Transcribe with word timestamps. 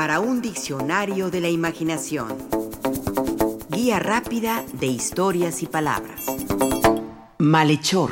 para 0.00 0.18
un 0.18 0.40
diccionario 0.40 1.30
de 1.30 1.42
la 1.42 1.50
imaginación. 1.50 2.38
Guía 3.68 3.98
rápida 3.98 4.64
de 4.72 4.86
historias 4.86 5.62
y 5.62 5.66
palabras. 5.66 6.24
Malhechor. 7.36 8.10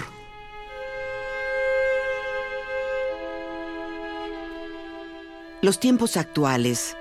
Los 5.62 5.80
tiempos 5.80 6.18
actuales 6.18 6.94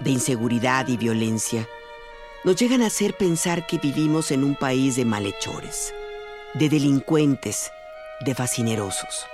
de 0.00 0.08
inseguridad 0.12 0.88
y 0.88 0.96
violencia 0.96 1.68
nos 2.42 2.56
llegan 2.56 2.80
a 2.80 2.86
hacer 2.86 3.14
pensar 3.14 3.66
que 3.66 3.76
vivimos 3.76 4.30
en 4.30 4.44
un 4.44 4.56
país 4.56 4.96
de 4.96 5.04
malhechores, 5.04 5.92
de 6.54 6.70
delincuentes, 6.70 7.70
de 8.24 8.34
fascinerosos. 8.34 9.26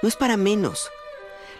No 0.00 0.08
es 0.08 0.14
para 0.14 0.36
menos. 0.36 0.92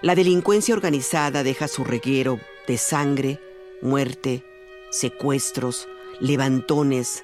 La 0.02 0.14
delincuencia 0.14 0.74
organizada 0.74 1.42
deja 1.42 1.68
su 1.68 1.84
reguero 1.84 2.41
de 2.66 2.78
sangre, 2.78 3.38
muerte, 3.82 4.42
secuestros, 4.91 5.88
levantones, 6.20 7.22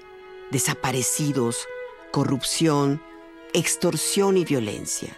desaparecidos, 0.51 1.67
corrupción, 2.13 3.01
extorsión 3.55 4.37
y 4.37 4.45
violencia. 4.45 5.17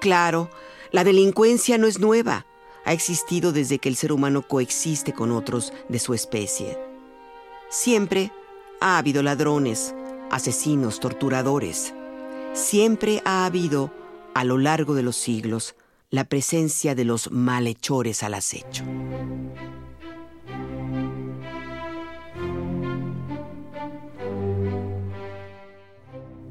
Claro, 0.00 0.48
la 0.92 1.04
delincuencia 1.04 1.76
no 1.76 1.86
es 1.86 1.98
nueva, 1.98 2.46
ha 2.86 2.94
existido 2.94 3.52
desde 3.52 3.78
que 3.78 3.90
el 3.90 3.96
ser 3.96 4.10
humano 4.10 4.40
coexiste 4.40 5.12
con 5.12 5.32
otros 5.32 5.74
de 5.90 5.98
su 5.98 6.14
especie. 6.14 6.78
Siempre 7.68 8.32
ha 8.80 8.96
habido 8.96 9.22
ladrones, 9.22 9.94
asesinos, 10.30 11.00
torturadores. 11.00 11.92
Siempre 12.54 13.20
ha 13.26 13.44
habido, 13.44 13.92
a 14.32 14.44
lo 14.44 14.56
largo 14.56 14.94
de 14.94 15.02
los 15.02 15.16
siglos, 15.16 15.74
la 16.10 16.24
presencia 16.24 16.94
de 16.94 17.04
los 17.04 17.30
malhechores 17.30 18.22
al 18.22 18.34
acecho. 18.34 18.84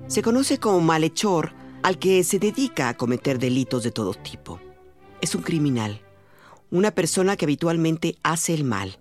Se 0.08 0.22
conoce 0.22 0.60
como 0.60 0.82
malhechor 0.82 1.54
al 1.84 2.00
que 2.00 2.24
se 2.24 2.40
dedica 2.40 2.90
a 2.90 2.98
cometer 2.98 3.40
delitos 3.40 3.84
de 3.84 3.92
todo 3.92 4.14
tipo. 4.14 4.60
Es 5.22 5.36
un 5.36 5.42
criminal, 5.42 6.02
una 6.72 6.92
persona 6.92 7.36
que 7.36 7.46
habitualmente 7.46 8.18
hace 8.24 8.54
el 8.54 8.64
mal. 8.64 9.00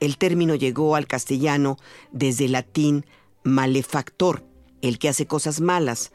El 0.00 0.16
término 0.16 0.54
llegó 0.54 0.96
al 0.96 1.06
castellano 1.06 1.76
desde 2.12 2.46
el 2.46 2.52
latín 2.52 3.06
malefactor, 3.44 4.44
el 4.80 4.98
que 4.98 5.08
hace 5.08 5.26
cosas 5.26 5.60
malas, 5.60 6.12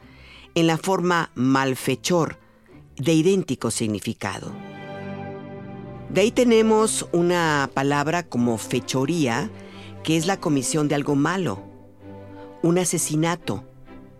en 0.54 0.66
la 0.66 0.78
forma 0.78 1.30
malfechor, 1.34 2.38
de 2.98 3.12
idéntico 3.12 3.70
significado. 3.70 4.52
De 6.10 6.22
ahí 6.22 6.30
tenemos 6.30 7.06
una 7.12 7.70
palabra 7.74 8.22
como 8.22 8.56
fechoría, 8.58 9.50
que 10.02 10.16
es 10.16 10.26
la 10.26 10.38
comisión 10.38 10.88
de 10.88 10.94
algo 10.94 11.14
malo, 11.14 11.62
un 12.62 12.78
asesinato, 12.78 13.64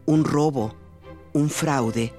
un 0.06 0.24
robo, 0.24 0.74
un 1.32 1.48
fraude. 1.50 2.12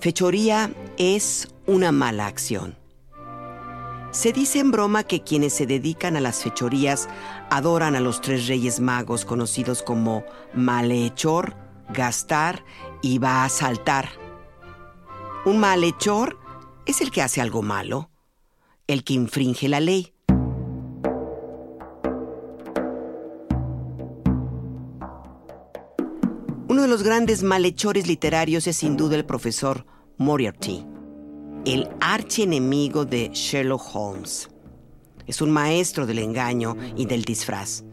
Fechoría 0.00 0.70
es 0.98 1.48
una 1.66 1.92
mala 1.92 2.26
acción. 2.26 2.76
Se 4.10 4.32
dice 4.32 4.60
en 4.60 4.70
broma 4.70 5.02
que 5.02 5.22
quienes 5.22 5.54
se 5.54 5.66
dedican 5.66 6.16
a 6.16 6.20
las 6.20 6.42
fechorías 6.42 7.08
adoran 7.50 7.96
a 7.96 8.00
los 8.00 8.20
tres 8.20 8.46
reyes 8.46 8.78
magos 8.78 9.24
conocidos 9.24 9.82
como 9.82 10.24
malhechor, 10.54 11.56
gastar 11.88 12.64
y 13.02 13.18
va 13.18 13.44
a 13.44 13.48
saltar. 13.48 14.23
Un 15.46 15.58
malhechor 15.58 16.38
es 16.86 17.02
el 17.02 17.10
que 17.10 17.20
hace 17.20 17.42
algo 17.42 17.60
malo, 17.60 18.08
el 18.86 19.04
que 19.04 19.12
infringe 19.12 19.68
la 19.68 19.78
ley. 19.78 20.14
Uno 26.66 26.80
de 26.80 26.88
los 26.88 27.02
grandes 27.02 27.42
malhechores 27.42 28.06
literarios 28.06 28.66
es 28.66 28.76
sin 28.76 28.96
duda 28.96 29.16
el 29.16 29.26
profesor 29.26 29.84
Moriarty, 30.16 30.86
el 31.66 31.90
archienemigo 32.00 33.04
de 33.04 33.28
Sherlock 33.28 33.94
Holmes. 33.94 34.48
Es 35.26 35.42
un 35.42 35.50
maestro 35.50 36.06
del 36.06 36.20
engaño 36.20 36.74
y 36.96 37.04
del 37.04 37.22
disfraz, 37.22 37.84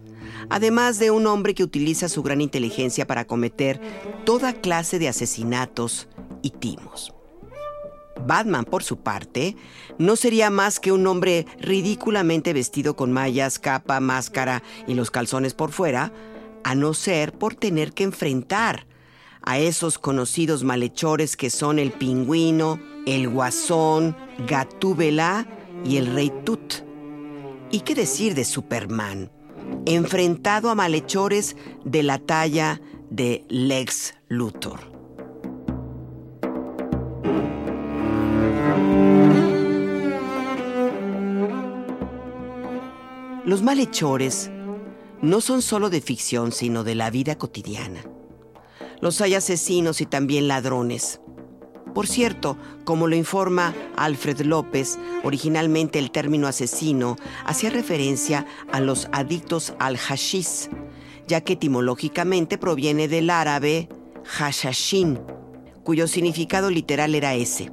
además 0.50 1.00
de 1.00 1.12
un 1.12 1.28
hombre 1.28 1.54
que 1.54 1.66
utiliza 1.66 2.08
su 2.08 2.24
gran 2.24 2.40
inteligencia 2.40 3.06
para 3.06 3.26
cometer 3.26 3.82
toda 4.24 4.54
clase 4.54 5.00
de 5.00 5.10
asesinatos 5.10 6.08
y 6.42 6.52
timos. 6.52 7.14
Batman, 8.26 8.66
por 8.66 8.84
su 8.84 8.98
parte, 8.98 9.56
no 9.98 10.16
sería 10.16 10.50
más 10.50 10.80
que 10.80 10.92
un 10.92 11.06
hombre 11.08 11.46
ridículamente 11.60 12.54
vestido 12.54 12.96
con 12.96 13.12
mallas, 13.12 13.60
capa, 13.60 14.00
máscara 14.00 14.64
y 14.88 14.94
los 14.94 15.12
calzones 15.12 15.54
por 15.54 15.72
fuera, 15.72 16.12
a 16.64 16.76
no 16.76 16.94
ser 16.94 17.34
por 17.34 17.56
tener 17.56 17.94
que 17.94 18.04
enfrentar 18.04 18.86
a 19.44 19.58
esos 19.58 19.98
conocidos 19.98 20.64
malhechores 20.64 21.36
que 21.36 21.50
son 21.50 21.80
el 21.80 21.92
pingüino, 21.92 22.80
el 23.06 23.28
guasón, 23.30 24.16
Gatúbela 24.48 25.48
y 25.84 25.98
el 25.98 26.14
rey 26.14 26.32
Tut. 26.46 26.76
¿Y 27.72 27.82
qué 27.82 27.96
decir 27.96 28.36
de 28.36 28.46
Superman? 28.46 29.32
Enfrentado 29.86 30.70
a 30.70 30.76
malhechores 30.76 31.56
de 31.86 32.04
la 32.04 32.20
talla 32.20 32.82
de 33.10 33.46
Lex 33.50 34.14
Luthor. 34.28 34.91
Malhechores 43.72 44.52
no 45.22 45.40
son 45.40 45.62
solo 45.62 45.90
de 45.90 46.02
ficción, 46.02 46.52
sino 46.52 46.84
de 46.84 46.94
la 46.94 47.10
vida 47.10 47.38
cotidiana. 47.38 48.04
Los 49.00 49.22
hay 49.22 49.34
asesinos 49.34 50.02
y 50.02 50.06
también 50.06 50.50
ladrones. 50.50 51.22
Por 51.96 52.06
cierto, 52.06 52.58
como 52.84 53.08
lo 53.08 53.16
informa 53.16 53.74
Alfred 53.96 54.42
López, 54.42 55.00
originalmente 55.24 56.00
el 56.00 56.12
término 56.12 56.48
asesino 56.48 57.16
hacía 57.46 57.70
referencia 57.70 58.46
a 58.74 58.82
los 58.82 59.08
adictos 59.14 59.74
al 59.80 59.96
hashish, 59.98 60.68
ya 61.26 61.40
que 61.40 61.54
etimológicamente 61.54 62.58
proviene 62.58 63.08
del 63.08 63.30
árabe 63.30 63.88
hashashin, 64.26 65.18
cuyo 65.86 66.10
significado 66.10 66.70
literal 66.72 67.16
era 67.16 67.36
ese. 67.36 67.72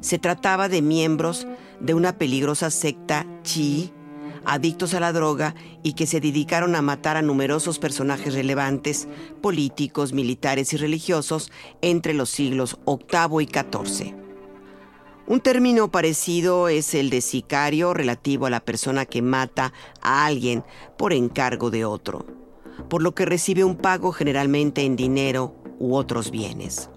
Se 0.00 0.18
trataba 0.18 0.68
de 0.68 0.82
miembros 0.82 1.46
de 1.78 1.94
una 1.94 2.18
peligrosa 2.18 2.72
secta 2.72 3.24
chi 3.44 3.92
adictos 4.46 4.94
a 4.94 5.00
la 5.00 5.12
droga 5.12 5.54
y 5.82 5.92
que 5.94 6.06
se 6.06 6.20
dedicaron 6.20 6.76
a 6.76 6.82
matar 6.82 7.16
a 7.16 7.22
numerosos 7.22 7.78
personajes 7.78 8.34
relevantes, 8.34 9.08
políticos, 9.42 10.12
militares 10.12 10.72
y 10.72 10.76
religiosos 10.76 11.50
entre 11.82 12.14
los 12.14 12.30
siglos 12.30 12.78
VIII 12.86 13.42
y 13.42 13.46
XIV. 13.46 14.14
Un 15.26 15.40
término 15.40 15.90
parecido 15.90 16.68
es 16.68 16.94
el 16.94 17.10
de 17.10 17.20
sicario 17.20 17.92
relativo 17.92 18.46
a 18.46 18.50
la 18.50 18.60
persona 18.60 19.04
que 19.06 19.22
mata 19.22 19.72
a 20.00 20.24
alguien 20.24 20.62
por 20.96 21.12
encargo 21.12 21.70
de 21.70 21.84
otro, 21.84 22.24
por 22.88 23.02
lo 23.02 23.12
que 23.12 23.24
recibe 23.24 23.64
un 23.64 23.74
pago 23.74 24.12
generalmente 24.12 24.82
en 24.82 24.94
dinero 24.94 25.56
u 25.80 25.96
otros 25.96 26.30
bienes. 26.30 26.90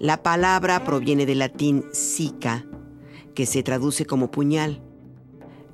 La 0.00 0.24
palabra 0.24 0.82
proviene 0.82 1.24
del 1.24 1.38
latín 1.38 1.84
sica, 1.92 2.66
que 3.36 3.46
se 3.46 3.62
traduce 3.62 4.04
como 4.04 4.32
puñal, 4.32 4.82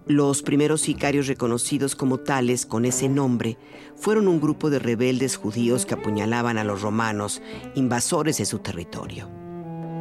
los 0.06 0.42
primeros 0.42 0.82
sicarios 0.82 1.26
reconocidos 1.26 1.96
como 1.96 2.18
tales 2.18 2.66
con 2.66 2.84
ese 2.84 3.08
nombre 3.08 3.56
fueron 3.96 4.28
un 4.28 4.40
grupo 4.40 4.70
de 4.70 4.78
rebeldes 4.78 5.36
judíos 5.36 5.86
que 5.86 5.94
apuñalaban 5.94 6.58
a 6.58 6.64
los 6.64 6.82
romanos, 6.82 7.40
invasores 7.74 8.38
de 8.38 8.44
su 8.44 8.58
territorio. 8.58 9.30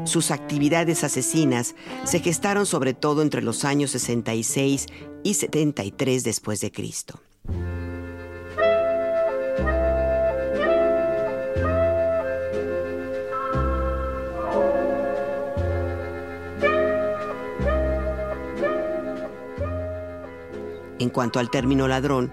Sus 0.05 0.31
actividades 0.31 1.03
asesinas 1.03 1.75
se 2.03 2.19
gestaron 2.19 2.65
sobre 2.65 2.93
todo 2.93 3.21
entre 3.21 3.41
los 3.41 3.63
años 3.63 3.91
66 3.91 4.87
y 5.23 5.33
73 5.35 6.23
después 6.23 6.59
de 6.59 6.71
Cristo. 6.71 7.21
En 20.99 21.09
cuanto 21.09 21.39
al 21.39 21.49
término 21.49 21.87
ladrón, 21.87 22.31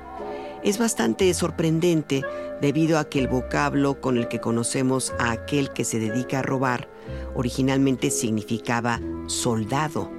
es 0.62 0.78
bastante 0.78 1.32
sorprendente 1.32 2.22
debido 2.60 2.98
a 2.98 3.08
que 3.08 3.18
el 3.18 3.28
vocablo 3.28 4.00
con 4.00 4.18
el 4.18 4.28
que 4.28 4.40
conocemos 4.40 5.12
a 5.18 5.30
aquel 5.30 5.72
que 5.72 5.84
se 5.84 5.98
dedica 5.98 6.40
a 6.40 6.42
robar 6.42 6.88
originalmente 7.34 8.10
significaba 8.10 9.00
soldado. 9.26 10.10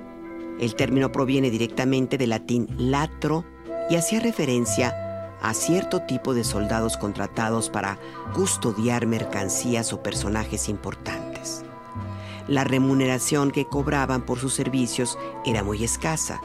El 0.59 0.75
término 0.75 1.11
proviene 1.11 1.49
directamente 1.49 2.17
del 2.17 2.31
latín 2.31 2.67
latro 2.77 3.45
y 3.89 3.95
hacía 3.95 4.19
referencia 4.19 5.37
a 5.41 5.53
cierto 5.53 6.01
tipo 6.01 6.33
de 6.33 6.44
soldados 6.44 6.97
contratados 6.97 7.69
para 7.69 7.99
custodiar 8.33 9.05
mercancías 9.05 9.94
o 9.94 10.01
personajes 10.01 10.69
importantes. 10.69 11.63
La 12.47 12.63
remuneración 12.63 13.51
que 13.51 13.65
cobraban 13.65 14.25
por 14.25 14.39
sus 14.39 14.53
servicios 14.53 15.17
era 15.45 15.63
muy 15.63 15.83
escasa 15.83 16.41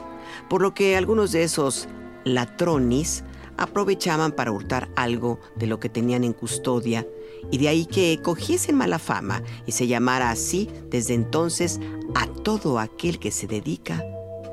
por 0.49 0.61
lo 0.61 0.73
que 0.73 0.95
algunos 0.95 1.31
de 1.31 1.43
esos 1.43 1.87
latronis 2.23 3.23
aprovechaban 3.57 4.31
para 4.31 4.51
hurtar 4.51 4.89
algo 4.95 5.39
de 5.55 5.67
lo 5.67 5.79
que 5.79 5.89
tenían 5.89 6.23
en 6.23 6.33
custodia 6.33 7.07
y 7.51 7.57
de 7.57 7.67
ahí 7.67 7.85
que 7.85 8.19
cogiesen 8.21 8.75
mala 8.75 8.99
fama 8.99 9.43
y 9.65 9.71
se 9.71 9.87
llamara 9.87 10.29
así 10.29 10.69
desde 10.89 11.13
entonces 11.13 11.79
a 12.15 12.27
todo 12.27 12.79
aquel 12.79 13.19
que 13.19 13.31
se 13.31 13.47
dedica 13.47 14.03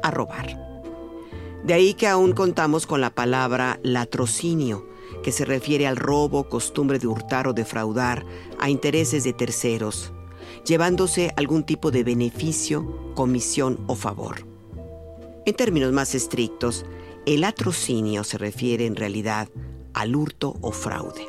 a 0.03 0.11
robar. 0.11 0.59
De 1.65 1.75
ahí 1.75 1.95
que 1.95 2.09
aún 2.09 2.33
contamos 2.33 2.87
con 2.87 3.01
la 3.01 3.15
palabra 3.15 3.81
latrocinio, 3.83 4.87
que 5.23 5.33
se 5.33 5.45
refiere 5.45 5.87
al 5.87 5.97
robo, 5.97 6.49
costumbre 6.49 6.99
de 6.99 7.07
hurtar 7.07 7.49
o 7.49 7.55
defraudar 7.55 8.25
a 8.59 8.69
intereses 8.69 9.25
de 9.25 9.33
terceros, 9.33 10.13
llevándose 10.67 11.33
algún 11.37 11.65
tipo 11.65 11.91
de 11.91 12.05
beneficio, 12.05 13.15
comisión 13.15 13.83
o 13.87 13.95
favor. 13.95 14.54
En 15.46 15.55
términos 15.55 15.93
más 15.93 16.14
estrictos, 16.14 16.87
el 17.26 17.43
latrocinio 17.43 18.25
se 18.25 18.38
refiere 18.38 18.87
en 18.87 18.96
realidad 18.96 19.49
al 19.93 20.17
hurto 20.17 20.56
o 20.62 20.73
fraude, 20.73 21.26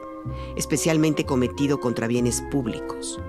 especialmente 0.56 1.26
cometido 1.26 1.82
contra 1.82 2.08
bienes 2.08 2.42
públicos. 2.50 3.20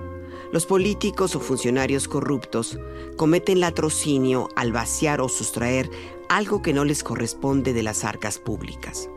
Los 0.53 0.65
políticos 0.65 1.35
o 1.35 1.41
funcionarios 1.41 2.07
corruptos 2.07 2.79
cometen 3.17 3.59
latrocinio 3.59 4.47
al 4.55 4.71
vaciar 4.71 5.19
o 5.19 5.27
sustraer 5.27 5.89
algo 6.29 6.61
que 6.61 6.73
no 6.73 6.85
les 6.85 7.03
corresponde 7.03 7.73
de 7.73 7.83
las 7.83 8.05
arcas 8.05 8.39
públicas. 8.39 9.09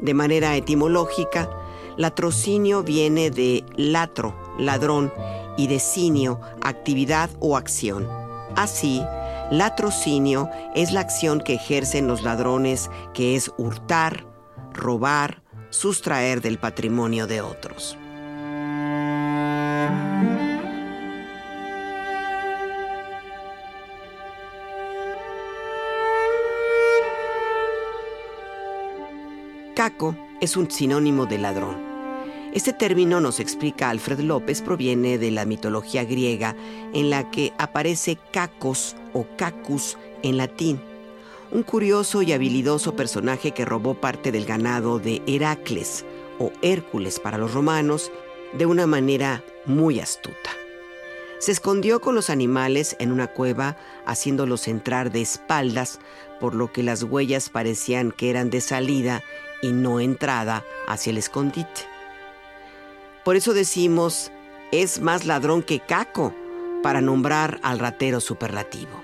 De 0.00 0.14
manera 0.14 0.54
etimológica, 0.56 1.50
latrocinio 1.96 2.84
viene 2.84 3.32
de 3.32 3.64
latro, 3.76 4.32
ladrón, 4.58 5.12
y 5.58 5.66
de 5.66 5.80
cinio, 5.80 6.40
actividad 6.62 7.28
o 7.40 7.56
acción. 7.56 8.08
Así, 8.54 9.02
latrocinio 9.50 10.50
es 10.74 10.92
la 10.92 11.00
acción 11.00 11.40
que 11.40 11.54
ejercen 11.54 12.06
los 12.06 12.22
ladrones, 12.22 12.90
que 13.14 13.36
es 13.36 13.50
hurtar, 13.56 14.26
robar, 14.72 15.42
sustraer 15.70 16.40
del 16.40 16.58
patrimonio 16.58 17.26
de 17.26 17.40
otros. 17.40 17.96
Caco 29.74 30.16
es 30.40 30.56
un 30.56 30.70
sinónimo 30.70 31.26
de 31.26 31.38
ladrón. 31.38 31.87
Este 32.52 32.72
término, 32.72 33.20
nos 33.20 33.40
explica 33.40 33.90
Alfred 33.90 34.20
López, 34.20 34.62
proviene 34.62 35.18
de 35.18 35.30
la 35.30 35.44
mitología 35.44 36.04
griega 36.04 36.56
en 36.94 37.10
la 37.10 37.30
que 37.30 37.52
aparece 37.58 38.18
cacos 38.32 38.96
o 39.12 39.26
cacus 39.36 39.98
en 40.22 40.38
latín, 40.38 40.80
un 41.50 41.62
curioso 41.62 42.22
y 42.22 42.32
habilidoso 42.32 42.96
personaje 42.96 43.52
que 43.52 43.66
robó 43.66 43.94
parte 43.94 44.32
del 44.32 44.46
ganado 44.46 44.98
de 44.98 45.22
Heracles 45.26 46.06
o 46.38 46.50
Hércules 46.62 47.20
para 47.20 47.36
los 47.36 47.52
romanos 47.52 48.10
de 48.54 48.64
una 48.64 48.86
manera 48.86 49.44
muy 49.66 50.00
astuta. 50.00 50.50
Se 51.38 51.52
escondió 51.52 52.00
con 52.00 52.14
los 52.14 52.30
animales 52.30 52.96
en 52.98 53.12
una 53.12 53.28
cueva, 53.28 53.76
haciéndolos 54.06 54.66
entrar 54.68 55.12
de 55.12 55.20
espaldas, 55.20 56.00
por 56.40 56.54
lo 56.54 56.72
que 56.72 56.82
las 56.82 57.02
huellas 57.02 57.50
parecían 57.50 58.10
que 58.10 58.30
eran 58.30 58.50
de 58.50 58.60
salida 58.60 59.22
y 59.62 59.72
no 59.72 60.00
entrada 60.00 60.64
hacia 60.88 61.10
el 61.10 61.18
escondite. 61.18 61.97
Por 63.28 63.36
eso 63.36 63.52
decimos, 63.52 64.32
es 64.72 65.02
más 65.02 65.26
ladrón 65.26 65.62
que 65.62 65.80
caco, 65.80 66.32
para 66.82 67.02
nombrar 67.02 67.60
al 67.62 67.78
ratero 67.78 68.20
superlativo. 68.20 69.02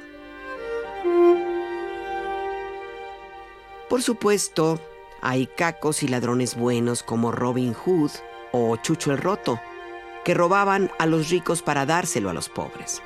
Por 3.90 4.00
supuesto, 4.00 4.80
hay 5.20 5.46
cacos 5.46 6.02
y 6.02 6.08
ladrones 6.08 6.56
buenos 6.56 7.02
como 7.02 7.32
Robin 7.32 7.74
Hood 7.74 8.12
o 8.52 8.74
Chucho 8.76 9.12
el 9.12 9.18
Roto, 9.18 9.60
que 10.24 10.32
robaban 10.32 10.90
a 10.98 11.04
los 11.04 11.28
ricos 11.28 11.60
para 11.60 11.84
dárselo 11.84 12.30
a 12.30 12.32
los 12.32 12.48
pobres. 12.48 13.02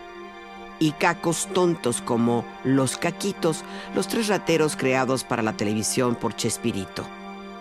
Y 0.78 0.92
cacos 0.92 1.48
tontos 1.52 2.00
como 2.00 2.44
los 2.62 2.96
caquitos, 2.96 3.64
los 3.92 4.06
tres 4.06 4.28
rateros 4.28 4.76
creados 4.76 5.24
para 5.24 5.42
la 5.42 5.54
televisión 5.54 6.14
por 6.14 6.36
Chespirito. 6.36 7.04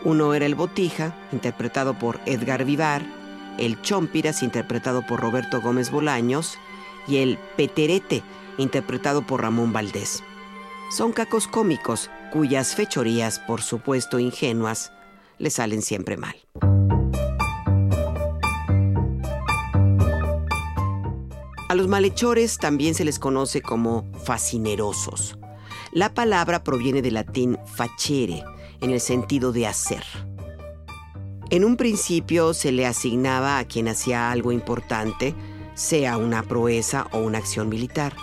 Uno 0.04 0.36
era 0.36 0.46
el 0.46 0.54
Botija, 0.54 1.16
interpretado 1.32 1.96
por 1.96 2.20
Edgar 2.28 2.64
Vivar, 2.64 3.27
el 3.58 3.82
Chompiras, 3.82 4.44
interpretado 4.44 5.06
por 5.06 5.20
Roberto 5.20 5.62
Gómez 5.62 5.92
Bolaños, 5.92 6.58
y 7.08 7.18
el 7.18 7.38
Peterete, 7.56 8.24
interpretado 8.58 9.26
por 9.26 9.42
Ramón 9.42 9.74
Valdés. 9.74 10.24
Son 10.90 11.12
cacos 11.12 11.48
cómicos 11.48 12.10
cuyas 12.32 12.76
fechorías, 12.76 13.40
por 13.40 13.62
supuesto 13.62 14.20
ingenuas, 14.20 14.92
le 15.38 15.50
salen 15.50 15.82
siempre 15.82 16.18
mal. 16.18 16.36
A 21.70 21.76
los 21.76 21.88
malhechores 21.88 22.58
también 22.58 22.96
se 22.96 23.04
les 23.04 23.20
conoce 23.20 23.62
como 23.62 24.10
fascinerosos. 24.24 25.38
La 25.92 26.14
palabra 26.14 26.64
proviene 26.64 27.02
del 27.02 27.16
latín 27.16 27.58
facere, 27.66 28.44
en 28.80 28.92
el 28.92 29.02
sentido 29.02 29.52
de 29.52 29.68
hacer. 29.68 30.04
En 31.50 31.64
un 31.64 31.78
principio 31.78 32.54
se 32.54 32.74
le 32.74 32.86
asignaba 32.86 33.58
a 33.58 33.64
quien 33.64 33.88
hacía 33.88 34.32
algo 34.32 34.52
importante, 34.52 35.34
sea 35.76 36.18
una 36.18 36.44
proeza 36.44 37.08
o 37.14 37.20
una 37.20 37.38
acción 37.38 37.70
militar. 37.70 38.14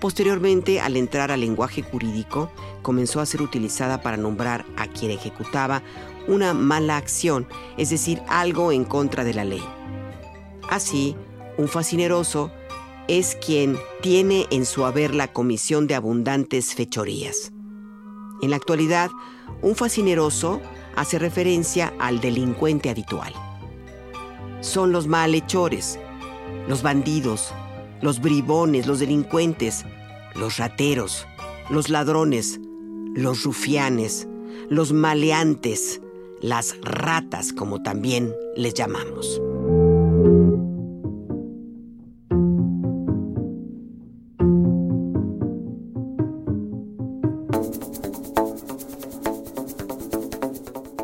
Posteriormente, 0.00 0.80
al 0.80 0.96
entrar 0.96 1.30
al 1.30 1.40
lenguaje 1.40 1.82
jurídico, 1.82 2.50
comenzó 2.82 3.20
a 3.20 3.26
ser 3.26 3.42
utilizada 3.42 4.02
para 4.02 4.16
nombrar 4.16 4.64
a 4.76 4.88
quien 4.88 5.12
ejecutaba 5.12 5.82
una 6.26 6.52
mala 6.52 6.96
acción, 6.96 7.46
es 7.76 7.90
decir, 7.90 8.20
algo 8.26 8.72
en 8.72 8.84
contra 8.84 9.22
de 9.22 9.34
la 9.34 9.44
ley. 9.44 9.62
Así, 10.68 11.14
un 11.56 11.68
fascineroso 11.68 12.50
es 13.06 13.36
quien 13.36 13.78
tiene 14.02 14.46
en 14.50 14.66
su 14.66 14.84
haber 14.84 15.14
la 15.14 15.32
comisión 15.32 15.86
de 15.86 15.94
abundantes 15.94 16.74
fechorías. 16.74 17.52
En 18.42 18.50
la 18.50 18.56
actualidad, 18.56 19.10
un 19.62 19.76
fascineroso 19.76 20.60
hace 21.00 21.18
referencia 21.18 21.94
al 21.98 22.20
delincuente 22.20 22.90
habitual. 22.90 23.32
Son 24.60 24.92
los 24.92 25.06
malhechores, 25.06 25.98
los 26.68 26.82
bandidos, 26.82 27.54
los 28.02 28.20
bribones, 28.20 28.86
los 28.86 29.00
delincuentes, 29.00 29.86
los 30.34 30.58
rateros, 30.58 31.26
los 31.70 31.88
ladrones, 31.88 32.60
los 33.14 33.44
rufianes, 33.44 34.28
los 34.68 34.92
maleantes, 34.92 36.02
las 36.42 36.76
ratas 36.82 37.54
como 37.54 37.82
también 37.82 38.34
les 38.54 38.74
llamamos. 38.74 39.40